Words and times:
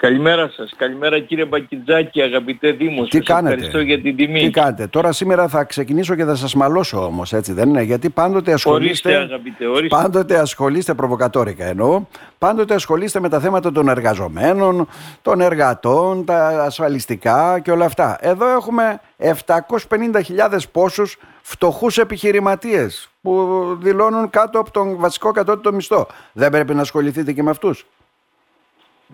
Καλημέρα 0.00 0.50
σας. 0.56 0.74
Καλημέρα 0.76 1.18
κύριε 1.20 1.44
Μπακιτζάκη, 1.44 2.22
αγαπητέ 2.22 2.72
Δήμος. 2.72 3.08
Τι 3.08 3.20
κάνετε; 3.20 3.54
Ευχαριστώ 3.54 3.80
για 3.80 4.00
την 4.00 4.16
τιμή. 4.16 4.40
Τι 4.40 4.50
κάνετε; 4.50 4.86
Τώρα 4.86 5.12
σήμερα 5.12 5.48
θα 5.48 5.64
ξεκινήσω 5.64 6.14
και 6.14 6.24
θα 6.24 6.34
σας 6.34 6.54
μαλώσω 6.54 7.04
όμως, 7.04 7.32
έτσι 7.32 7.52
δεν 7.52 7.68
είναι; 7.68 7.82
Γιατί 7.82 8.10
πάντοτε 8.10 8.52
ασχολείστε... 8.52 9.08
Ορίστε 9.08 9.34
αγαπητέ, 9.34 9.66
ορίστε. 9.66 9.96
Πάντοτε 9.96 10.38
ασχολείστε, 10.38 10.94
προβοκατόρικα 10.94 11.64
εννοώ, 11.64 12.04
πάντοτε 12.38 12.74
ασχολείστε 12.74 13.20
με 13.20 13.28
τα 13.28 13.40
θέματα 13.40 13.72
των 13.72 13.88
εργαζομένων, 13.88 14.88
των 15.22 15.40
εργατών, 15.40 16.24
τα 16.24 16.48
ασφαλιστικά 16.48 17.60
και 17.60 17.70
όλα 17.70 17.84
αυτά. 17.84 18.18
Εδώ 18.20 18.48
έχουμε 18.48 19.00
750.000 19.18 20.58
πόσους 20.72 21.18
φτωχούς 21.42 21.98
επιχειρηματίες 21.98 23.08
που 23.20 23.56
δηλώνουν 23.80 24.30
κάτω 24.30 24.58
από 24.58 24.70
τον 24.70 24.96
βασικό 24.96 25.30
κατώτατο 25.30 25.72
μισθό. 25.72 26.06
Δεν 26.32 26.50
πρέπει 26.50 26.74
να 26.74 26.80
ασχοληθείτε 26.80 27.32
και 27.32 27.42
με 27.42 27.50
αυτούς. 27.50 27.86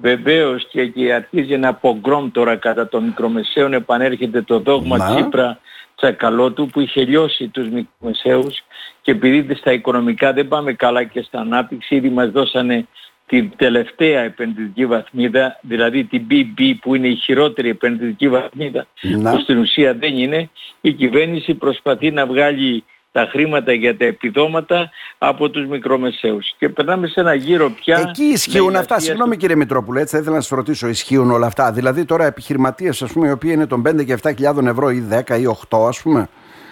Βεβαίως 0.01 0.69
και, 0.69 0.87
και 0.87 1.13
αρχίζει 1.13 1.53
ένα 1.53 1.75
πογκρόμ 1.75 2.31
τώρα 2.31 2.57
κατά 2.57 2.89
των 2.89 3.05
μικρομεσαίων 3.05 3.73
επανέρχεται 3.73 4.43
το 4.43 4.59
δόγμα 4.59 4.97
Να. 4.97 5.15
Τσίπρα 5.15 5.59
Τσακαλώτου 5.97 6.67
που 6.67 6.81
είχε 6.81 7.05
λιώσει 7.05 7.49
τους 7.49 7.69
μικρομεσαίους 7.69 8.63
και 9.03 9.11
επειδή 9.11 9.55
στα 9.55 9.73
οικονομικά 9.73 10.33
δεν 10.33 10.49
πάμε 10.49 10.73
καλά 10.73 11.05
και 11.05 11.23
στα 11.23 11.41
ανάπτυξη 11.41 11.95
ήδη 11.95 12.11
μας 12.11 12.31
δώσανε 12.31 12.87
την 13.27 13.51
τελευταία 13.57 14.21
επενδυτική 14.21 14.87
βαθμίδα, 14.87 15.59
δηλαδή 15.63 16.05
την 16.05 16.27
BB 16.31 16.75
που 16.81 16.95
είναι 16.95 17.09
η 17.09 17.15
χειρότερη 17.15 17.69
επενδυτική 17.69 18.29
βαθμίδα 18.29 18.87
Να. 19.01 19.31
που 19.31 19.41
στην 19.41 19.59
ουσία 19.59 19.95
δεν 19.95 20.19
είναι, 20.19 20.51
η 20.81 20.93
κυβέρνηση 20.93 21.55
προσπαθεί 21.55 22.11
να 22.11 22.27
βγάλει 22.27 22.85
τα 23.15 23.29
χρήματα 23.31 23.73
για 23.73 23.97
τα 23.97 24.05
επιδόματα 24.05 24.91
από 25.19 25.51
τους 25.51 25.67
μικρομεσαίους. 25.67 26.55
Και 26.59 26.69
περνάμε 26.69 27.07
σε 27.07 27.21
ένα 27.21 27.35
γύρο 27.35 27.71
πια... 27.71 28.05
Εκεί 28.09 28.25
ισχύουν 28.25 28.65
με 28.73 28.79
αυτά. 28.79 28.79
εργασία 28.95 29.01
Συγγνώμη 29.11 29.37
κύριε 29.37 29.57
Μητρόπουλε, 29.57 30.01
έτσι 30.01 30.15
θα 30.15 30.21
ήθελα 30.21 30.35
να 30.37 30.41
σας 30.41 30.51
ρωτήσω, 30.51 30.89
ισχύουν 30.89 31.31
όλα 31.31 31.47
αυτά; 31.47 31.73
Δηλαδή 31.73 32.05
τώρα 32.05 32.25
επιχειρηματίες, 32.25 33.03
ας 33.03 33.13
πούμε, 33.13 33.29
οι 33.29 33.31
οποίοι 33.31 33.51
είναι 33.55 33.67
των 33.67 33.83
5 33.89 34.05
και 34.05 34.13
7.000 34.23 34.67
ευρώ 34.67 34.91
ή 34.91 35.01
10 35.11 35.39
ή 35.39 35.47
8, 35.69 35.87
ας 35.89 36.03
πούμε, 36.03 36.29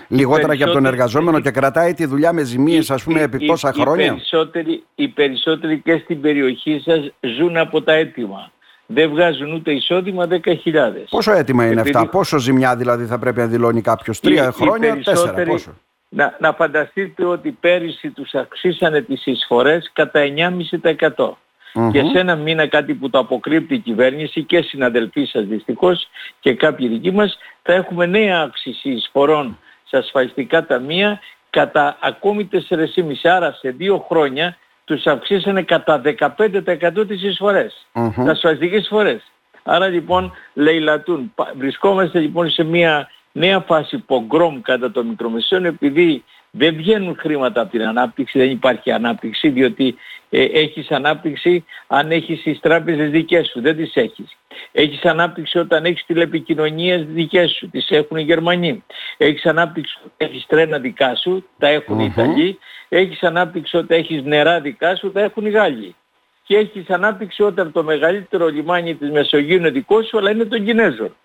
λιγότερα 0.09 0.57
και 0.57 0.63
από 0.63 0.73
τον 0.73 0.83
περισσότεροι- 0.83 0.87
εργαζόμενο 0.87 1.41
και 1.41 1.51
κρατάει 1.51 1.95
τη 1.95 2.07
δουλειά 2.07 2.33
με 2.33 2.43
ζημίες, 2.43 2.91
ας 2.91 3.03
πούμε, 3.03 3.19
Οι- 3.21 3.23
επί 3.23 3.45
οι- 3.45 3.47
τόσα 3.47 3.73
οι 3.75 3.81
χρόνια; 3.81 4.07
περισσότεροι, 4.07 4.83
οι 4.95 5.09
περισσότεροι 5.09 5.81
και 5.85 6.01
στην 6.05 6.21
περιοχή 6.21 6.83
σας 6.85 7.13
ζουν 7.39 7.57
από 7.57 7.83
τα 7.83 7.93
έτοιμα. 7.93 8.51
Δεν 8.87 9.11
βγάζουν 9.11 9.53
ούτε 9.53 9.73
εισόδημα 9.73 10.27
10.000. 10.27 11.07
Πόσο 11.11 11.33
έτοιμα 11.33 11.67
είναι 11.67 11.81
Επειδή- 11.81 11.97
αυτά, 11.97 12.09
πόσο 12.11 12.39
ζημιά 12.39 12.77
δηλαδή 12.77 13.05
θα 13.05 13.19
πρέπει 13.19 13.39
να 13.39 13.47
δηλώνει 13.47 13.81
κάποιος, 13.81 14.21
Τρία 14.21 14.45
Οι- 14.45 14.49
οι 14.49 14.53
χρόνια, 14.53 14.95
τέσσερα, 14.95 15.03
περισσότεροι- 15.17 15.51
πόσο; 15.51 15.71
Να, 16.15 16.37
να 16.41 16.53
φανταστείτε 16.53 17.25
ότι 17.25 17.51
πέρυσι 17.61 18.11
τους 18.11 18.35
αυξήσανε 18.35 19.01
τις 19.01 19.27
εισφορές 19.27 19.91
κατά 19.93 20.21
9,5%. 20.21 21.31
Μμμ. 21.75 21.91
Και 21.91 22.03
σε 22.13 22.19
ένα 22.19 22.37
μήνα 22.37 22.67
κάτι 22.67 22.95
που 22.95 23.11
το 23.11 23.19
αποκρύπτει 23.19 23.75
η 23.75 23.79
κυβέρνηση 23.79 24.43
και 24.45 24.63
συναδελφοί 24.63 25.25
σας 25.25 25.45
δυστυχώς 25.45 26.09
και 26.41 26.55
κάποιοι 26.55 26.89
δικοί 26.89 27.11
μας 27.11 27.39
θα 27.63 27.73
έχουμε 27.73 28.07
νέα 28.07 28.41
αύξηση 28.41 28.91
εισφορών 28.91 29.59
σε 29.85 29.97
ασφαλιστικά 29.97 30.67
ταμεία 30.67 31.21
κατά 31.51 31.97
ακόμη 32.01 32.49
4,5 32.69 33.13
άρα 33.23 33.53
σε 33.53 33.71
δύο 33.71 34.07
χρόνια 34.09 34.57
τους 34.85 35.07
αυξήσανε 35.07 35.63
κατά 35.63 36.01
15% 36.05 37.05
τις 37.09 37.23
εισφορές, 37.23 37.87
Μμμ. 37.93 38.25
τα 38.25 38.31
ασφαλιστικές 38.31 38.81
εισφορές. 38.81 39.23
Άρα 39.63 39.89
λοιπόν 39.89 40.33
λαιλατούν. 40.55 41.33
Πα- 41.35 41.53
Βρισκόμαστε 41.57 42.19
λοιπόν 42.19 42.51
σε 42.51 42.63
μια 42.65 43.11
νέα 43.33 43.61
φάση 43.61 43.99
πογκρόμ 43.99 44.61
κατά 44.61 44.91
των 44.91 45.07
μικρομεσαίων 45.07 45.65
επειδή 45.65 46.25
δεν 46.51 46.75
βγαίνουν 46.77 47.17
χρήματα 47.19 47.61
από 47.61 47.71
την 47.71 47.83
ανάπτυξη, 47.83 48.39
δεν 48.39 48.51
υπάρχει 48.51 48.91
ανάπτυξη 48.91 49.49
διότι 49.49 49.97
ε, 50.31 50.45
έχεις 50.45 50.91
ανάπτυξη 50.91 51.65
αν 51.87 52.11
έχεις 52.11 52.43
τις 52.43 52.61
τράπεζες 52.61 53.11
δικές 53.11 53.49
σου, 53.49 53.61
δεν 53.61 53.77
τις 53.77 53.95
έχεις. 53.95 54.37
Έχεις 54.73 55.05
ανάπτυξη 55.05 55.59
όταν 55.59 55.85
έχεις 55.85 56.05
τηλεπικοινωνίες 56.07 57.05
δικές 57.07 57.51
σου, 57.51 57.71
τις 57.71 57.91
έχουν 57.91 58.17
οι 58.17 58.23
Γερμανοί. 58.23 58.85
Έχεις 59.17 59.47
ανάπτυξη 59.47 59.99
όταν 60.05 60.29
έχεις 60.29 60.47
τρένα 60.47 60.79
δικά 60.79 61.15
σου, 61.15 61.49
τα 61.59 61.69
έχουν 61.69 61.99
οι 61.99 62.03
Μμμ. 62.03 62.11
Ιταλοί. 62.11 62.59
Έχεις 62.89 63.23
ανάπτυξη 63.23 63.77
όταν 63.77 63.99
έχεις 63.99 64.23
νερά 64.23 64.61
δικά 64.61 64.97
σου, 64.97 65.13
τα 65.13 65.21
έχουν 65.21 65.47
οι 65.47 65.51
Γάλλοι. 65.51 65.95
Και 66.43 66.57
έχεις 66.57 66.91
ανάπτυξη 66.91 67.43
όταν 67.43 67.73
το 67.73 67.83
μεγαλύτερο 67.83 68.49
λιμάνι 68.49 68.95
της 68.95 69.11
Μεσογείου 69.11 69.57
είναι 69.57 69.71
δικό 69.71 70.03
σου, 70.03 70.19
αλλά 70.19 70.31
είναι 70.31 70.45
των 70.45 70.65
Κινέζων. 70.65 71.17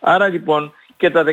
Άρα 0.00 0.28
λοιπόν 0.28 0.74
και 1.02 1.10
τα 1.10 1.24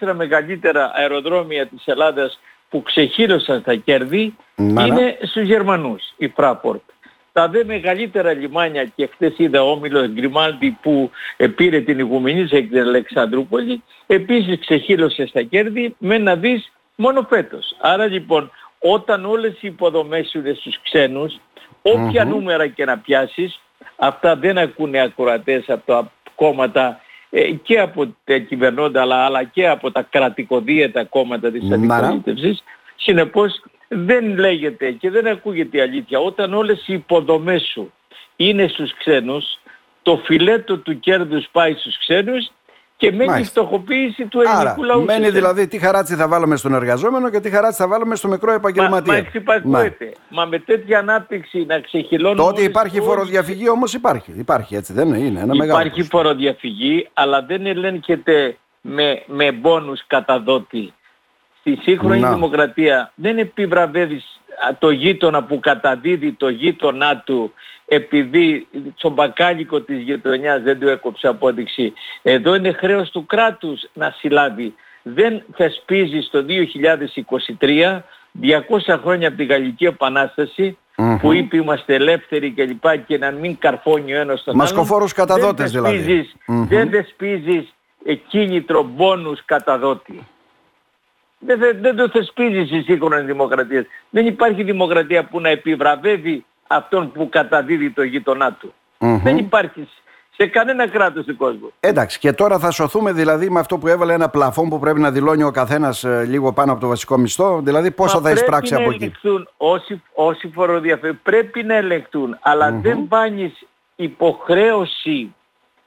14 0.00 0.12
μεγαλύτερα 0.14 0.92
αεροδρόμια 0.94 1.66
της 1.66 1.86
Ελλάδας 1.86 2.40
που 2.68 2.82
ξεχύλωσαν 2.82 3.62
τα 3.62 3.74
κέρδη 3.74 4.36
Να, 4.54 4.84
είναι 4.84 5.18
στους 5.22 5.42
Γερμανούς, 5.42 6.14
η 6.16 6.32
Fraport. 6.36 6.84
Τα 7.32 7.48
δε 7.48 7.64
μεγαλύτερα 7.64 8.32
λιμάνια 8.32 8.84
και 8.84 9.08
χθες 9.12 9.34
είδα 9.36 9.62
ο 9.62 9.70
Όμιλος 9.70 10.08
Γκριμάλτη 10.08 10.78
που 10.82 11.10
ε, 11.36 11.46
πήρε 11.46 11.80
την 11.80 11.98
ηγουμενή 11.98 12.46
σε 12.46 12.60
την 12.60 12.78
Αλεξανδρούπολη 12.78 13.82
επίσης 14.06 14.58
ξεχύλωσε 14.58 15.26
στα 15.26 15.42
κέρδη 15.42 15.94
με 15.98 16.18
να 16.18 16.36
δεις 16.36 16.72
μόνο 16.94 17.26
φέτος. 17.28 17.76
Άρα 17.80 18.06
λοιπόν 18.06 18.50
όταν 18.78 19.24
όλες 19.24 19.52
οι 19.52 19.66
υποδομές 19.66 20.34
είναι 20.34 20.52
στους 20.52 20.80
ξένους 20.82 21.40
όποια 21.82 22.24
Μμμ. 22.24 22.30
νούμερα 22.30 22.66
και 22.66 22.84
να 22.84 22.98
πιάσεις 22.98 23.60
αυτά 23.96 24.36
δεν 24.36 24.58
ακούνε 24.58 25.00
ακροατές 25.00 25.64
από 25.68 25.82
τα 25.86 26.10
κόμματα 26.34 26.88
ε, 26.88 27.03
και 27.62 27.78
από 27.78 28.14
τα 28.24 28.38
κυβερνώντα 28.38 29.00
αλλά, 29.00 29.24
αλλά 29.24 29.44
και 29.44 29.68
από 29.68 29.90
τα 29.90 30.02
κρατικοδίαιτα 30.02 31.04
κόμματα 31.04 31.50
της 31.50 31.62
Να, 31.62 31.76
να. 31.76 31.96
αντιπολίτευσης. 31.96 32.62
Συνεπώς 32.96 33.62
δεν 33.88 34.38
λέγεται 34.38 34.90
και 34.90 35.10
δεν 35.10 35.26
ακούγεται 35.26 35.76
η 35.76 35.80
αλήθεια. 35.80 36.18
Όταν 36.18 36.54
όλες 36.54 36.84
οι 36.86 36.92
υποδομές 36.92 37.62
σου 37.72 37.92
είναι 38.36 38.68
στους 38.68 38.94
ξένους, 38.94 39.44
το 40.02 40.16
φιλέτο 40.24 40.78
του 40.78 41.00
κέρδους 41.00 41.48
πάει 41.52 41.74
στους 41.74 41.98
ξένους 41.98 42.50
και 43.04 43.10
μένει 43.12 43.24
η 43.24 43.26
Μάλιστα. 43.28 43.50
φτωχοποίηση 43.62 44.26
του 44.26 44.40
Άρα, 44.40 44.58
ελληνικού 44.60 44.82
λαού. 44.84 45.04
μένει 45.04 45.20
στους 45.22 45.34
δηλαδή 45.34 45.66
τι 45.66 45.78
χαράτσι 45.78 46.14
θα 46.14 46.28
βάλουμε 46.28 46.56
στον 46.56 46.74
εργαζόμενο 46.74 47.30
και 47.30 47.40
τι 47.40 47.50
χαράτσι 47.50 47.82
θα 47.82 47.88
βάλουμε 47.88 48.16
στο 48.16 48.28
μικρό 48.28 48.48
Μα, 48.48 48.54
επαγγελματία. 48.54 49.12
μα 49.12 49.18
εξυπακούεται. 49.18 50.12
Μα 50.28 50.44
με 50.44 50.58
τέτοια 50.58 50.98
ανάπτυξη 50.98 51.64
να 51.68 51.80
ξεχυλώνουμε... 51.80 52.40
Το 52.42 52.46
ότι 52.48 52.56
όλες- 52.56 52.68
υπάρχει 52.70 52.98
όλες- 53.00 53.08
φοροδιαφυγή 53.12 53.68
όμως 53.68 53.94
υπάρχει. 53.94 54.32
Υπάρχει 54.36 54.76
έτσι 54.76 54.92
δεν 54.92 55.08
είναι, 55.08 55.18
είναι 55.18 55.40
ένα 55.40 55.54
μεγάλο. 55.54 55.70
Υπάρχει 55.80 55.88
ποσοστό. 55.96 56.16
φοροδιαφυγή, 56.16 57.08
αλλά 57.14 57.42
δεν 57.42 57.66
ελέγχεται 57.66 58.56
με, 58.80 59.22
με 59.26 59.52
μπόνους 59.52 60.06
κατά 60.06 60.40
δότη. 60.40 60.92
Στη 61.60 61.78
σύγχρονη 61.82 62.20
Να. 62.20 62.32
δημοκρατία 62.32 63.12
δεν 63.14 63.38
επιβραβεύεις 63.38 64.24
α, 64.24 64.43
το 64.78 64.90
γείτονα 64.90 65.42
που 65.44 65.60
καταδίδει 65.60 66.32
το 66.32 66.48
γείτονά 66.48 67.16
του 67.26 67.52
επειδή 67.86 68.66
στον 68.96 69.12
μπακάλικο 69.12 69.80
της 69.80 69.98
γειτονιάς 70.02 70.62
δεν 70.62 70.78
του 70.80 70.88
έκοψε 70.88 71.28
απόδειξη. 71.28 71.92
Εδώ 72.22 72.54
είναι 72.54 72.72
χρέος 72.72 73.10
του 73.10 73.26
κράτους 73.26 73.82
να 73.92 74.14
συλλάβει. 74.18 74.74
Δεν 75.02 75.42
θεσπίζεις 75.56 76.28
το 76.30 76.42
2023, 76.42 78.02
200 78.40 78.98
χρόνια 79.02 79.28
από 79.28 79.36
τη 79.36 79.44
Γαλλική 79.44 79.84
Επανάσταση, 79.84 80.78
Μμμ. 80.96 81.16
που 81.18 81.32
είπε 81.32 81.56
είμαστε 81.56 81.94
ελεύθεροι 81.94 82.50
και 82.52 82.64
λοιπά 82.64 82.96
και 82.96 83.18
να 83.18 83.30
μην 83.30 83.58
καρφώνει 83.58 84.14
ο 84.14 84.20
ένας 84.20 84.42
τον 84.44 84.54
άλλον. 84.54 84.56
Μασκοφόρους 84.66 85.12
καταδότες 85.12 85.70
δεν 85.72 85.82
δηλαδή. 85.82 85.96
θεσπίζεις- 85.96 86.34
Μμμ. 86.46 86.66
Δεν 86.66 86.90
δεσπίζεις 86.90 87.74
ε, 88.04 88.14
κίνητρο 88.14 88.82
μπόνους 88.82 89.44
καταδότη. 89.44 90.26
Δεν, 91.46 91.58
θε- 91.58 91.80
δεν 91.80 91.96
το 91.96 92.08
θεσπίζεις 92.08 92.70
η 92.70 92.80
σύγχρονη 92.82 93.22
δημοκρατίας. 93.22 93.84
Δεν 94.10 94.26
υπάρχει 94.26 94.62
δημοκρατία 94.62 95.24
που 95.24 95.40
να 95.40 95.48
επιβραβεύει 95.48 96.44
αυτόν 96.66 97.12
που 97.12 97.28
καταδίδει 97.28 97.90
το 97.90 98.02
γείτονά 98.02 98.52
του. 98.52 98.74
Μμμ. 98.98 99.20
Δεν 99.22 99.36
υπάρχει 99.38 99.88
σε 100.36 100.46
κανένα 100.46 100.88
κράτος 100.88 101.24
του 101.24 101.36
κόσμου. 101.36 101.72
Εντάξει, 101.80 102.18
και 102.18 102.32
τώρα 102.32 102.58
θα 102.58 102.70
σωθούμε 102.70 103.12
δηλαδή 103.12 103.50
με 103.50 103.60
αυτό 103.60 103.78
που 103.78 103.88
έβαλε 103.88 104.12
ένα 104.12 104.28
πλαφόν 104.28 104.68
που 104.68 104.78
πρέπει 104.78 105.00
να 105.00 105.10
δηλώνει 105.10 105.42
ο 105.42 105.50
καθένας 105.50 106.04
λίγο 106.26 106.52
πάνω 106.52 106.72
από 106.72 106.80
το 106.80 106.88
βασικό 106.88 107.18
μισθό. 107.18 107.60
Δηλαδή, 107.64 107.90
πόσα 107.90 108.16
Μα 108.16 108.22
θα 108.22 108.30
εισπράξει 108.30 108.74
πρέπει 108.74 108.82
από 108.88 108.90
να 108.90 108.96
εκεί; 108.96 109.04
ελεγχθούν 109.04 109.48
όσοι, 109.56 110.02
όσοι 110.14 110.50
φοροδιαφεύγουν. 110.54 111.20
Πρέπει 111.22 111.62
να 111.62 111.74
ελεγχθούν. 111.74 112.38
Αλλά 112.42 112.72
δεν 112.72 113.04
βάνεις 113.08 113.66
υποχρέωση 113.96 115.34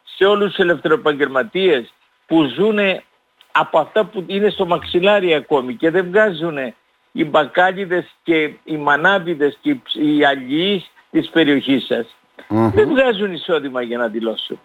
σε 0.03 0.25
όλους 0.25 0.47
τους 0.47 0.57
ελευθεροεπαγγελματίες 0.57 1.93
που 2.26 2.43
ζουν 2.43 2.78
από 3.59 3.79
αυτά 3.79 4.05
που 4.05 4.23
είναι 4.27 4.49
στο 4.49 4.65
μαξιλάρι 4.65 5.33
ακόμη 5.33 5.75
και 5.75 5.89
δεν 5.89 6.05
βγάζουν 6.05 6.57
οι 7.11 7.25
μπακάλιδες 7.25 8.15
και 8.23 8.53
οι 8.63 8.77
μανάβιδες 8.77 9.57
και 9.61 9.69
οι 9.69 9.81
ψ- 9.83 9.95
οι 9.95 10.25
αλληλείς 10.25 10.91
της 11.11 11.29
περιοχής 11.29 11.85
σας. 11.85 12.15
Μμμ. 12.47 12.69
Δεν 12.71 12.89
βγάζουν 12.89 13.33
εισόδημα 13.33 13.81
για 13.81 13.97
να 13.97 14.07
δηλώσουν. 14.07 14.59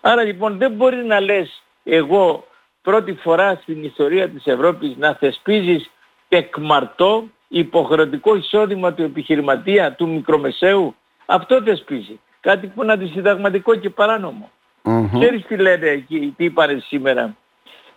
Άρα 0.00 0.22
λοιπόν 0.22 0.58
δεν 0.58 0.72
μπορεί 0.72 1.04
να 1.04 1.20
λες 1.20 1.62
εγώ 1.84 2.46
πρώτη 2.82 3.12
φορά 3.12 3.58
στην 3.62 3.84
ιστορία 3.84 4.28
της 4.28 4.46
Ευρώπης 4.46 4.96
να 4.96 5.14
θεσπίζεις 5.14 5.90
εκμαρτό 6.28 7.24
υποχρεωτικό 7.48 8.36
εισόδημα 8.36 8.92
του 8.92 9.02
επιχειρηματία, 9.02 9.92
του 9.92 10.08
μικρομεσαίου. 10.08 10.94
Αυτό 11.26 11.62
θεσπίζει. 11.62 12.20
Κάτι 12.40 12.66
που 12.66 12.82
είναι 12.82 12.92
αντισυνταγματικό 12.92 13.74
και 13.74 13.90
παράνομο. 13.90 14.50
Μμμ. 14.82 15.18
Ξέρεις 15.18 15.46
τι 15.46 15.56
λένε 15.56 15.88
εκεί, 15.88 16.34
τι 16.36 16.44
είπανε 16.44 16.82
σήμερα; 16.86 17.36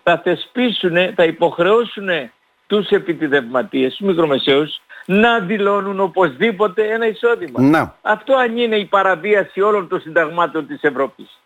Θα 0.03 0.17
θεσπίσουν, 0.23 1.13
θα 1.15 1.23
υποχρεώσουν 1.23 2.09
τους 2.67 2.89
επιτιδευματίες, 2.89 3.95
τους 3.95 4.07
μικρομεσαίους, 4.07 4.81
να 5.05 5.39
δηλώνουν 5.39 5.99
οπωσδήποτε 5.99 6.87
ένα 6.93 7.07
εισόδημα. 7.07 7.61
Να. 7.61 7.95
Αυτό 8.01 8.35
αν 8.35 8.57
είναι 8.57 8.75
η 8.75 8.85
παραβίαση 8.85 9.61
όλων 9.61 9.87
των 9.87 10.01
συνταγμάτων 10.01 10.67
της 10.67 10.81
Ευρώπης. 10.81 11.39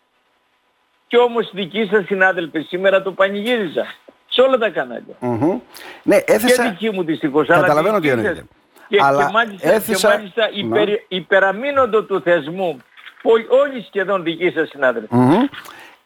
Και 1.06 1.16
όμως 1.16 1.50
δική 1.52 1.88
σας 1.92 2.04
συνάδελφοι 2.06 2.60
σήμερα 2.60 3.02
το 3.02 3.12
πανηγύριζα. 3.12 3.86
Σε 4.28 4.40
όλα 4.40 4.58
τα 4.58 4.68
κανάλια. 4.70 5.14
Μμμ. 5.20 5.58
Ναι, 6.02 6.16
έθεσα... 6.16 6.62
Και 6.64 6.68
δική 6.70 6.90
μου 6.90 7.04
δυστυχώς. 7.04 7.46
Καταλαβαίνω 7.46 7.88
αλλά 7.96 8.00
τι 8.00 8.08
δική 8.08 8.20
σας. 8.20 8.28
εννοείται. 8.28 8.46
Και, 8.88 8.98
Αλλά 9.02 9.24
και 9.26 9.32
μάλιστα, 9.32 9.72
έθεσα- 9.72 10.10
και 10.10 10.16
μάλιστα 10.16 10.42
Ναι. 10.52 10.58
υπερ, 10.58 10.88
υπεραμείνοντο 11.08 12.02
του 12.02 12.20
θεσμού 12.20 12.78
Όλοι- 13.22 13.46
όλοι 13.48 13.84
σχεδόν 13.88 14.22
δικοί 14.22 14.50
σας 14.50 14.68
συνάδελφοι. 14.68 15.14
Μμμ. 15.14 15.44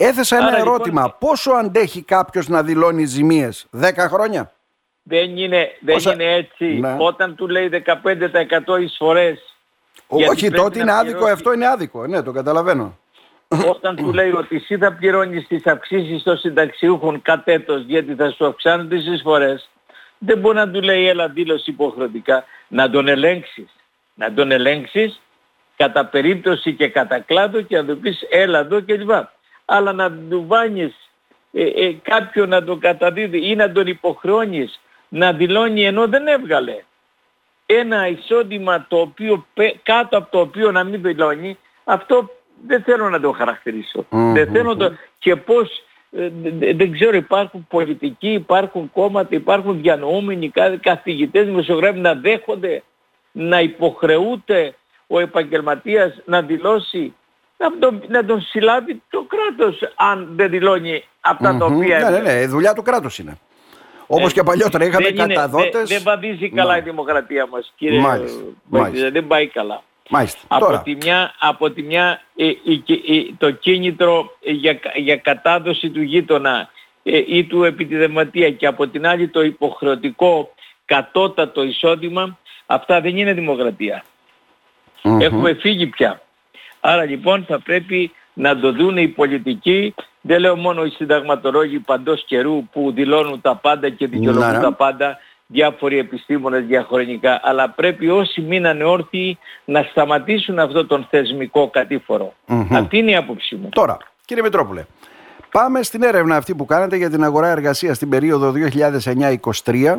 Έθεσα 0.02 0.37
ένα 0.37 0.47
Άρα, 0.47 0.56
λοιπόν, 0.58 0.73
ερώτημα. 0.75 1.17
Πόσο 1.19 1.50
αντέχει 1.50 2.02
κάποιος 2.02 2.49
να 2.49 2.62
δηλώνει 2.62 3.05
ζημίες, 3.05 3.67
10 3.70 4.08
χρόνια; 4.08 4.52
Δεν 5.02 5.37
είναι, 5.37 5.69
δεν 5.81 5.97
Όσα- 5.97 6.12
είναι 6.12 6.32
έτσι. 6.35 6.64
Ναι. 6.64 6.97
Όταν 6.99 7.35
του 7.35 7.49
λέει 7.49 7.69
15% 7.69 8.76
εισφορές, 8.81 9.55
Γιατί 10.08 10.31
Όχι, 10.32 10.41
πρέπει 10.47 10.62
τότε 10.62 10.76
να 10.79 10.82
είναι 10.82 10.93
άδικο, 10.93 11.11
πληρώσει. 11.12 11.32
αυτό 11.32 11.52
είναι 11.52 11.67
άδικο. 11.69 12.06
Ναι, 12.06 12.23
το 12.23 12.32
καταλαβαίνω. 12.32 12.99
όταν 13.69 13.97
του 13.97 14.12
λέει 14.12 14.31
ότι 14.31 14.56
εσύ 14.56 14.79
θα 14.79 14.93
πληρώνεις 14.93 15.47
τις 15.47 15.67
αυξήσεις 15.67 16.23
των 16.23 16.37
συνταξιούχων 16.38 17.23
κατ' 17.23 17.49
έτος 17.49 17.82
γιατί 17.87 18.14
θα 18.14 18.31
σου 18.31 18.47
αυξάνουν 18.47 18.88
τις 18.88 19.06
εισφορές, 19.06 19.70
δεν 20.19 20.38
μπορεί 20.38 20.56
να 20.56 20.70
του 20.70 20.81
λέει 20.82 21.08
έλα 21.08 21.29
δήλωση 21.29 21.70
υποχρεωτικά 21.70 22.44
να 22.69 22.91
τον 22.91 23.08
ελέγξεις. 23.08 23.69
Να 24.14 24.32
τον 24.32 24.50
ελέγξεις 24.50 25.20
κατά 25.76 26.05
περίπτωση 26.06 26.75
και 26.75 26.88
κατά 26.88 27.19
κλάδο 27.20 27.61
και 27.61 27.76
να 27.76 27.85
του 27.85 27.99
πεις 27.99 28.20
έλα 28.31 28.58
εδώ 28.58 28.82
κλπ. 28.82 29.11
Αλλά 29.72 29.93
να 29.93 30.11
του 30.12 30.44
βάνεις 30.46 31.11
ε, 31.52 31.62
ε, 31.64 31.93
κάποιον 32.02 32.49
να 32.49 32.64
τον 32.64 32.78
καταδίδει 32.81 33.50
ή 33.50 33.55
να 33.55 33.72
τον 33.72 33.87
υποχρεώνεις 33.87 34.81
να 35.08 35.32
δηλώνει 35.32 35.84
ενώ 35.84 36.06
δεν 36.08 36.26
έβγαλε 36.26 36.84
ένα 37.67 38.06
εισόδημα 38.08 38.87
το 38.88 39.00
οποίο, 39.00 39.46
πε- 39.55 39.76
κάτω 39.82 40.17
από 40.19 40.31
το 40.31 40.40
οποίο 40.40 40.70
να 40.72 40.84
μην 40.84 41.02
δηλώνει, 41.02 41.58
αυτό 41.84 42.31
δεν 42.67 42.82
θέλω 42.82 43.08
να 43.11 43.20
το 43.20 43.32
χαρακτηρίσω. 43.32 44.06
Μμμ, 44.11 44.32
Δεν 44.32 44.50
θέλω 44.52 44.76
το... 44.76 44.93
Και 45.19 45.37
πώς, 45.37 45.69
ε, 46.11 46.28
δε- 46.43 46.50
δε- 46.50 46.73
δεν 46.75 46.93
ξέρω, 46.93 47.16
υπάρχουν 47.16 47.66
πολιτικοί, 47.70 48.32
υπάρχουν 48.32 48.90
κόμματα, 48.93 49.34
υπάρχουν 49.34 49.81
διανοούμενοι, 49.81 50.49
κα- 50.49 50.76
καθηγητές, 50.76 51.44
δημοσιογράφοι 51.44 51.99
να 51.99 52.14
δέχονται, 52.14 52.82
να 53.32 53.61
υποχρεούται 53.61 54.75
ο 55.06 55.19
επαγγελματίας 55.20 56.20
να 56.25 56.43
δηλώσει, 56.43 57.14
να 57.60 57.78
τον, 57.78 58.02
να 58.08 58.24
τον 58.24 58.40
συλλάβει 58.40 59.02
το 59.10 59.26
κράτος 59.28 59.78
αν 59.96 60.28
δεν 60.32 60.50
δηλώνει 60.50 61.04
αυτά 61.20 61.56
τα 61.58 61.68
Μμμ. 61.70 61.76
οποία 61.76 61.98
Ναι, 61.98 62.04
ναι, 62.10 62.16
έβγαλε. 62.16 62.32
ναι, 62.34 62.40
η 62.40 62.46
δουλειά 62.46 62.72
του 62.72 62.82
κράτους 62.82 63.18
είναι. 63.18 63.38
Όπως 64.06 64.30
Ε, 64.30 64.34
και 64.34 64.42
παλιότερα 64.42 64.84
είχαμε 64.84 65.04
δεν 65.04 65.14
είναι- 65.14 65.34
καταδότες. 65.34 65.70
Δεν, 65.72 65.84
δεν 65.86 66.02
βαδίζει 66.02 66.50
καλά 66.50 66.72
Ναι. 66.72 66.78
η 66.78 66.82
δημοκρατία 66.82 67.46
μας, 67.46 67.72
κύριε 67.76 68.00
Μάλιστα, 68.00 68.40
Μπαϊτίδα, 68.64 68.82
μάλιστα. 68.90 69.10
Δεν 69.10 69.26
πάει 69.26 69.46
καλά. 69.46 69.82
Μάλιστα. 70.08 70.38
Από 70.48 70.64
Τώρα, 70.64 70.82
τη 70.82 70.94
μια, 70.94 71.34
από 71.38 71.70
τη 71.70 71.82
μια 71.82 72.22
ε, 72.36 72.46
η- 72.46 72.82
η- 72.86 73.34
το 73.38 73.50
κίνητρο 73.50 74.36
ε, 74.44 74.50
για, 74.52 74.74
κα- 74.74 74.92
για 74.96 75.16
κατάδοση 75.16 75.90
του 75.90 76.02
γείτονα 76.02 76.70
ε, 77.02 77.22
ή 77.26 77.44
του 77.44 77.64
επιτιδευματία 77.64 78.50
και 78.50 78.66
από 78.66 78.86
την 78.88 79.06
άλλη 79.06 79.28
το 79.28 79.42
υποχρεωτικό 79.42 80.54
κατώτατο 80.84 81.62
εισόδημα, 81.62 82.38
αυτά 82.66 83.00
δεν 83.00 83.16
είναι 83.16 83.32
δημοκρατία. 83.32 84.04
μμμ. 85.02 85.20
Έχουμε 85.20 85.54
φύγει 85.54 85.86
πια. 85.86 86.20
Άρα 86.80 87.04
λοιπόν 87.04 87.44
θα 87.48 87.60
πρέπει 87.60 88.12
να 88.32 88.58
το 88.58 88.72
δουν 88.72 88.96
οι 88.96 89.08
πολιτικοί, 89.08 89.94
δεν 90.20 90.40
λέω 90.40 90.56
μόνο 90.56 90.84
οι 90.84 90.90
συνταγματολόγοι 90.90 91.78
παντός 91.78 92.24
καιρού 92.26 92.68
που 92.72 92.92
δηλώνουν 92.92 93.40
τα 93.40 93.56
πάντα 93.56 93.88
και 93.88 94.06
δικαιολογούν 94.06 94.46
Ναι, 94.46 94.56
ναι. 94.56 94.62
τα 94.62 94.72
πάντα, 94.72 95.18
διάφοροι 95.46 95.98
επιστήμονες 95.98 96.64
διαχρονικά, 96.64 97.40
αλλά 97.42 97.70
πρέπει 97.70 98.08
όσοι 98.08 98.40
μείνανε 98.40 98.84
όρθιοι 98.84 99.38
να 99.64 99.82
σταματήσουν 99.82 100.58
αυτό 100.58 100.86
τον 100.86 101.06
θεσμικό 101.10 101.68
κατήφορο. 101.70 102.34
Μμμ. 102.46 102.76
Αυτή 102.76 102.98
είναι 102.98 103.10
η 103.10 103.16
άποψή 103.16 103.54
μου. 103.54 103.68
Τώρα, 103.68 103.96
κύριε 104.24 104.42
Μητρόπουλε, 104.42 104.84
πάμε 105.50 105.82
στην 105.82 106.02
έρευνα 106.02 106.36
αυτή 106.36 106.54
που 106.54 106.64
κάνετε 106.64 106.96
για 106.96 107.10
την 107.10 107.24
αγορά 107.24 107.48
εργασίας 107.48 107.96
στην 107.96 108.08
περίοδο 108.08 108.52
2009-2023 109.64 109.96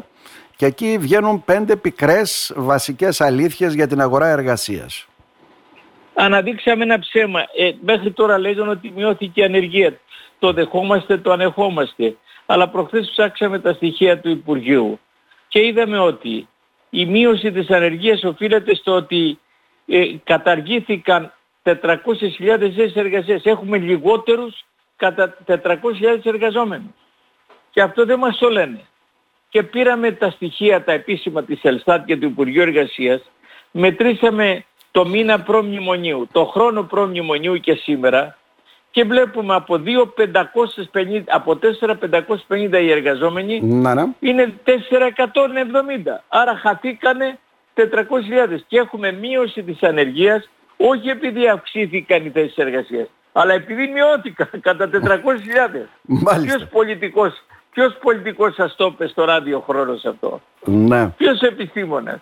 και 0.55 0.65
εκεί 0.65 0.97
βγαίνουν 0.99 1.43
πέντε 1.43 1.75
πικρές 1.75 2.53
βασικές 2.55 3.21
αλήθειες 3.21 3.73
για 3.73 3.87
την 3.87 4.01
αγορά 4.01 4.27
εργασίας. 4.27 5.07
Αναδείξαμε 6.13 6.83
ένα 6.83 6.99
ψέμα. 6.99 7.39
Ε, 7.39 7.71
μέχρι 7.81 8.11
τώρα 8.11 8.37
λέγανε 8.37 8.69
ότι 8.69 8.91
μειώθηκε 8.95 9.41
η 9.41 9.43
ανεργία. 9.43 9.99
Το 10.39 10.53
δεχόμαστε, 10.53 11.17
το 11.17 11.31
ανεχόμαστε. 11.31 12.15
Αλλά 12.45 12.69
προχθές 12.69 13.09
ψάξαμε 13.09 13.59
τα 13.59 13.73
στοιχεία 13.73 14.19
του 14.19 14.29
Υπουργείου 14.29 14.99
και 15.47 15.65
είδαμε 15.65 15.99
ότι 15.99 16.47
η 16.89 17.05
μείωση 17.05 17.51
της 17.51 17.69
ανεργίας 17.69 18.23
οφείλεται 18.23 18.75
στο 18.75 18.91
ότι 18.91 19.39
ε, 19.85 20.05
καταργήθηκαν 20.23 21.33
400.000 21.63 21.97
θέσεις 22.59 22.95
εργασίας. 22.95 23.43
Έχουμε 23.43 23.77
λιγότερους 23.77 24.65
κατά 24.95 25.37
400.000 25.47 25.57
εργαζόμενους. 26.23 26.91
Και 27.69 27.81
αυτό 27.81 28.05
δεν 28.05 28.19
μας 28.19 28.37
το 28.37 28.49
λένε. 28.49 28.79
Και 29.49 29.63
πήραμε 29.63 30.11
τα 30.11 30.29
στοιχεία, 30.29 30.83
τα 30.83 30.91
επίσημα 30.91 31.43
της 31.43 31.59
Ελστάτ 31.63 32.05
και 32.05 32.17
του 32.17 32.25
Υπουργείου 32.25 32.61
Εργασίας, 32.61 33.21
μετρήσαμε 33.71 34.65
το 34.91 35.05
μήνα 35.05 35.39
προμνημονίου, 35.41 36.27
το 36.31 36.45
χρόνο 36.45 36.83
προμνημονίου 36.83 37.57
και 37.57 37.73
σήμερα 37.73 38.37
και 38.91 39.03
βλέπουμε 39.03 39.55
από, 39.55 39.81
2.550 39.85 41.23
από 41.27 41.59
4.550 42.47 42.81
οι 42.81 42.91
εργαζόμενοι 42.91 43.61
Να, 43.61 43.93
ναι. 43.95 44.05
είναι 44.19 44.53
470. 44.65 44.71
Άρα 46.27 46.55
χαθήκανε 46.55 47.39
400.000 47.75 47.83
και 48.67 48.77
έχουμε 48.77 49.11
μείωση 49.11 49.63
της 49.63 49.83
ανεργίας 49.83 50.49
όχι 50.77 51.09
επειδή 51.09 51.47
αυξήθηκαν 51.47 52.25
οι 52.25 52.29
θέσεις 52.29 52.55
εργασίας 52.55 53.07
αλλά 53.31 53.53
επειδή 53.53 53.87
μειώθηκαν 53.87 54.49
κατά 54.67 54.89
400.000. 54.91 54.99
Μάλιστα. 56.01 56.57
Ποιος 56.57 56.69
πολιτικός, 56.71 57.43
ποιος 57.71 57.97
πολιτικός 58.01 58.53
σας 58.53 58.75
το 58.75 58.85
είπε 58.85 59.07
στο 59.07 59.25
ραδιοχρόνο 59.25 59.93
αυτό; 59.93 60.41
Ναι. 60.65 61.09
Ποιος 61.09 61.41
επιστήμονας; 61.41 62.19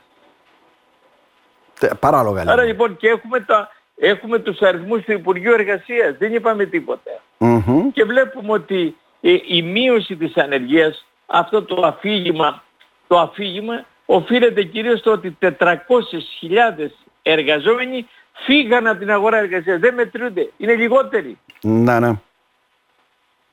Τε- 1.80 1.96
Παράλογα 1.96 2.42
Άρα 2.42 2.56
λέμε. 2.56 2.68
λοιπόν 2.68 2.98
και 2.98 3.08
έχουμε, 3.08 3.40
τα, 3.40 3.72
έχουμε 3.96 4.40
τους 4.40 4.60
αριθμούς 4.62 5.04
του 5.04 5.12
Υπουργείου 5.12 5.52
Εργασίας. 5.54 6.16
Δεν 6.18 6.34
είπαμε 6.34 6.66
τίποτα. 6.66 7.12
Μμμ. 7.38 7.92
Και 7.92 8.04
βλέπουμε 8.04 8.52
ότι 8.52 8.96
ε, 9.22 9.36
η 9.48 9.62
μείωση 9.62 10.16
της 10.16 10.38
ανεργίας, 10.38 11.06
αυτό 11.26 11.64
το 11.64 11.86
αφήγημα, 11.86 12.64
το 13.08 13.20
αφήγημα 13.20 13.86
οφείλεται 14.06 14.64
κυρίως 14.64 15.00
στο 15.00 15.12
ότι 15.12 15.38
400.000 15.42 16.90
εργαζόμενοι 17.22 18.08
φύγαν 18.46 18.88
από 18.88 19.00
την 19.00 19.12
αγορά 19.12 19.38
εργασίας. 19.38 19.80
Δεν 19.80 19.94
μετρούνται. 19.94 20.50
Είναι 20.58 20.76
λιγότεροι. 20.76 21.38
Ναι, 21.62 22.00
ναι. 22.00 22.12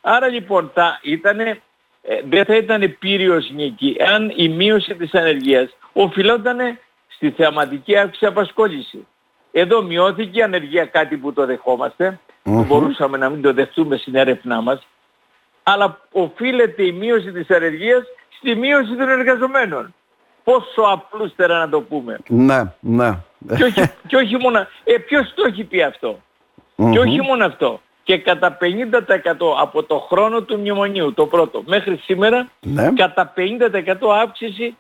Άρα 0.01 0.27
λοιπόν 0.29 0.71
θα 0.75 0.99
ήτανε, 1.03 1.61
ε, 2.03 2.21
δεν 2.29 2.45
θα 2.45 2.57
ήταν 2.57 2.97
πύριος 2.99 3.51
νίκη 3.51 3.97
αν 4.15 4.33
η 4.37 4.49
μείωση 4.49 4.95
της 4.95 5.15
ανεργίας 5.15 5.77
οφειλόταν 5.93 6.79
στη 7.17 7.31
θεαματική 7.31 7.97
αύξηση 7.97 8.27
απασχόληση. 8.27 9.07
Εδώ 9.53 9.83
μειώθηκε 9.83 10.39
η 10.39 10.43
ανεργία 10.43 10.85
κάτι 10.85 11.17
που 11.17 11.33
το 11.33 11.47
δεχόμαστε, 11.47 12.19
Μμμ. 12.43 12.67
μπορούσαμε 12.67 13.17
να 13.17 13.29
μην 13.29 13.43
το 13.43 13.53
δεχτούμε 13.53 13.97
στην 13.97 14.15
έρευνά 14.15 14.61
μας, 14.61 14.87
αλλά 15.63 16.01
οφείλεται 16.13 16.83
η 16.85 16.93
μείωση 16.93 17.33
της 17.33 17.51
ανεργίας 17.51 18.03
στη 18.39 18.55
μείωση 18.55 18.97
των 18.97 19.09
εργαζομένων. 19.09 19.95
Πόσο 20.45 20.83
απλούστερα 20.83 21.59
να 21.59 21.69
το 21.69 21.81
πούμε. 21.81 22.19
Ναι, 22.29 22.63
ναι. 22.81 23.19
και, 23.57 23.65
όχι, 23.65 23.83
και 24.07 24.17
όχι 24.17 24.37
μόνο... 24.37 24.67
Ε, 24.85 24.97
ποιος 24.99 25.33
το 25.35 25.45
έχει 25.47 25.65
πει 25.65 25.83
αυτό; 25.83 26.19
Και 26.77 26.99
όχι 26.99 27.21
μόνο 27.21 27.45
αυτό. 27.45 27.81
Και 28.03 28.19
κατά 28.19 28.59
50% 28.61 28.67
από 29.61 29.83
το 29.83 29.99
χρόνο 29.99 30.43
του 30.43 30.59
μνημονίου, 30.59 31.13
το 31.15 31.27
πρώτο, 31.27 31.63
μέχρι 31.67 31.97
σήμερα, 31.97 32.49
Ναι. 32.61 32.93
κατά 32.97 33.33
50% 33.37 33.97
αύξηση 34.23 34.77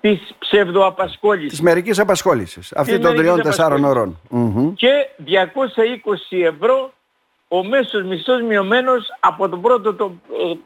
της 0.00 0.20
ψευδοαπασχόλησης. 0.38 1.50
Της 1.50 1.60
μερικής 1.60 1.98
απασχόλησης. 1.98 2.72
Αυτή 2.72 2.90
Της 2.92 3.00
των 3.00 3.10
μερικής 3.10 3.30
τριών-τεσσάρων 3.30 3.84
ωρών. 3.84 4.20
Μμμ. 4.30 4.74
Και 4.74 4.90
220 5.24 6.42
ευρώ 6.42 6.92
ο 7.48 7.64
μέσος 7.64 8.02
μισθός 8.04 8.42
μειωμένος 8.42 9.06
από 9.20 9.48
τον 9.48 9.60
πρώτο 9.60 9.94
το, 9.94 10.12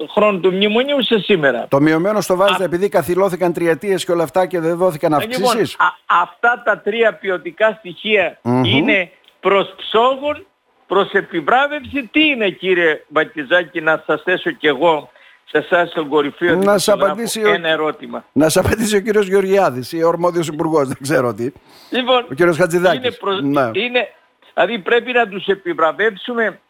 ε, 0.01 0.05
χρόνο 0.13 0.39
του 0.39 0.53
μνημονίου 0.53 1.03
σε 1.03 1.19
σήμερα. 1.19 1.67
Το 1.69 1.81
μειωμένο 1.81 2.21
στο 2.21 2.37
βάζετε 2.37 2.65
επειδή 2.65 2.89
καθυλώθηκαν 2.89 3.53
τριετίες 3.53 4.05
και 4.05 4.13
όλα 4.13 4.23
αυτά 4.23 4.47
και 4.47 4.61
δεν 4.61 4.77
δόθηκαν 4.77 5.19
Λοιπόν, 5.21 5.43
αυξήσεις; 5.43 5.75
α- 5.79 6.21
αυτά 6.23 6.63
τα 6.65 6.79
τρία 6.81 7.15
ποιοτικά 7.15 7.77
στοιχεία 7.79 8.39
Μμμ. 8.43 8.65
είναι 8.65 9.11
προς 9.41 9.75
ψόγων, 9.77 10.47
προς 10.87 11.11
επιβράβευση. 11.13 12.09
Τι 12.13 12.27
είναι 12.29 12.51
κύριε 12.51 13.05
Μπατιζάκη 13.09 13.81
να 13.81 14.03
σας 14.07 14.23
θέσω 14.23 14.51
κι 14.51 14.67
εγώ 14.67 15.11
σε 15.53 15.59
εσάς 15.59 15.89
στον 15.91 16.09
κορυφαίο 16.09 16.55
Να 16.55 16.55
σας 16.55 16.63
δημοσιογράφο 16.85 17.13
απαντήσει 17.13 17.45
ο- 17.45 17.53
ένα 17.53 17.69
ερώτημα. 17.69 18.25
Να 18.33 18.49
σας 18.49 18.65
απαντήσει 18.65 18.97
ο 18.97 19.01
κύριος 19.01 19.27
Γεωργιάδης 19.29 19.93
ή 19.93 20.03
ο 20.03 20.09
ορμόδιος 20.09 20.47
υπουργός, 20.49 20.89
δεν 20.89 20.97
ξέρω 21.01 21.35
τι. 21.35 21.51
Λοιπόν, 21.91 22.27
Ο 22.31 22.35
κύριος 22.35 22.57
Χατζηδάκης. 22.57 22.99
είναι, 22.99 23.11
προς- 23.11 23.43
Ναι. 23.43 23.71
είναι, 23.73 24.09
δηλαδή 24.55 24.79
πρέπει 24.79 25.13
να 25.13 25.29
τους 25.29 25.47
επιβραβεύσουμε 25.47 26.61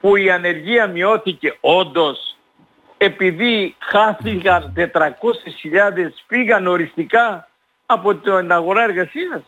που 0.00 0.16
η 0.16 0.30
ανεργία 0.30 0.86
μειώθηκε 0.86 1.56
όντως 1.60 2.36
επειδή 2.98 3.76
χάθηκαν 3.78 4.72
400.000 4.74 6.12
πήγαν 6.26 6.66
οριστικά 6.66 7.48
από 7.86 8.14
την 8.14 8.52
αγορά 8.52 8.82
εργασίας. 8.82 9.42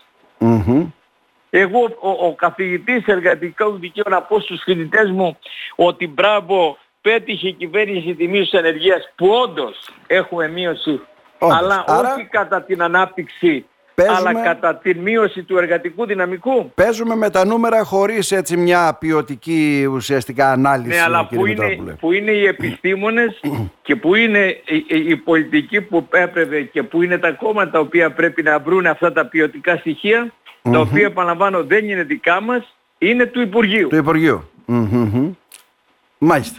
Εγώ 1.50 1.84
ο, 2.00 2.26
ο 2.26 2.34
καθηγητής 2.34 3.06
εργατικών 3.06 3.80
δικαίων 3.80 4.06
να 4.10 4.22
πω 4.22 4.40
στους 4.40 4.60
φοιτητές 4.64 5.10
μου 5.10 5.38
ότι 5.76 6.06
μπράβο 6.08 6.78
πέτυχε 7.00 7.48
η 7.48 7.52
κυβέρνηση 7.52 8.14
της 8.14 8.28
μείωση 8.28 8.56
ενεργείας 8.56 9.12
που 9.16 9.28
όντως 9.28 9.90
έχουμε 10.06 10.48
μείωση 10.48 11.00
αλλά 11.38 11.84
όχι 11.86 12.24
κατά 12.30 12.62
την 12.62 12.82
ανάπτυξη 12.82 13.64
αλλά 14.06 14.42
κατά 14.42 14.76
την 14.76 14.98
μείωση 14.98 15.42
του 15.42 15.56
εργατικού 15.56 16.06
δυναμικού. 16.06 16.72
Παίζουμε 16.74 17.16
με 17.16 17.30
τα 17.30 17.44
νούμερα 17.44 17.84
χωρίς 17.84 18.32
έτσι 18.32 18.56
μια 18.56 18.96
ποιοτική 19.00 19.88
ουσιαστικά 19.92 20.52
ανάλυση. 20.52 20.88
Ναι, 20.88 21.02
αλλά 21.02 21.26
που 21.26 21.46
είναι, 21.46 21.96
που 22.00 22.12
είναι 22.12 22.30
οι 22.30 22.46
επιστήμονες 22.46 23.40
και 23.86 23.96
που 23.96 24.14
είναι 24.14 24.60
οι, 24.88 25.16
πολιτικοί 25.16 25.80
που 25.80 26.06
έπρεπε 26.10 26.62
και 26.62 26.82
που 26.82 27.02
είναι 27.02 27.18
τα 27.18 27.32
κόμματα 27.32 27.70
τα 27.70 27.78
οποία 27.78 28.12
πρέπει 28.12 28.42
να 28.42 28.58
βρουν 28.58 28.86
αυτά 28.86 29.12
τα 29.12 29.26
ποιοτικά 29.26 29.76
στοιχεία 29.76 30.32
τα 30.62 30.78
οποία 30.78 31.06
επαναλαμβάνω 31.06 31.64
δεν 31.64 31.88
είναι 31.88 32.02
δικά 32.02 32.40
μας, 32.40 32.76
είναι 32.98 33.26
του 33.26 33.40
Υπουργείου. 33.40 33.88
Του 33.88 33.96
Υπουργείου. 33.96 34.48
Μάλιστα. 36.18 36.58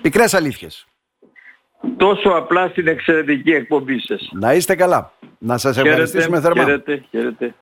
Πικρές 0.00 0.34
αλήθειες. 0.34 0.86
Τόσο 1.96 2.28
απλά 2.30 2.68
στην 2.68 2.86
εξαιρετική 2.86 3.50
εκπομπή 3.50 4.00
σας. 4.00 4.28
Να 4.32 4.54
είστε 4.54 4.74
καλά. 4.74 5.12
Να 5.38 5.58
σας 5.58 5.76
ευχαριστήσουμε 5.76 6.40
θερμά. 6.40 6.64
Χαίρετε, 6.64 7.04
χαίρετε. 7.10 7.54